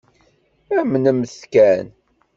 [0.79, 1.87] Amnemt-t kan.